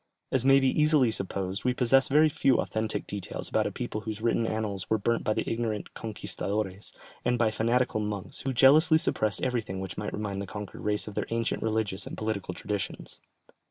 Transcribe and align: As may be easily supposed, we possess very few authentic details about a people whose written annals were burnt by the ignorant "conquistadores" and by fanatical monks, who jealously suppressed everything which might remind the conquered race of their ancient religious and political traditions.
As 0.31 0.43
may 0.43 0.59
be 0.59 0.67
easily 0.81 1.11
supposed, 1.11 1.63
we 1.63 1.75
possess 1.75 2.07
very 2.07 2.27
few 2.27 2.57
authentic 2.59 3.05
details 3.05 3.47
about 3.49 3.67
a 3.67 3.71
people 3.71 4.01
whose 4.01 4.19
written 4.19 4.47
annals 4.47 4.89
were 4.89 4.97
burnt 4.97 5.23
by 5.23 5.35
the 5.35 5.47
ignorant 5.47 5.93
"conquistadores" 5.93 6.91
and 7.23 7.37
by 7.37 7.51
fanatical 7.51 7.99
monks, 7.99 8.39
who 8.39 8.51
jealously 8.51 8.97
suppressed 8.97 9.43
everything 9.43 9.79
which 9.79 9.99
might 9.99 10.11
remind 10.13 10.41
the 10.41 10.47
conquered 10.47 10.81
race 10.81 11.07
of 11.07 11.13
their 11.13 11.27
ancient 11.29 11.61
religious 11.61 12.07
and 12.07 12.17
political 12.17 12.55
traditions. 12.55 13.21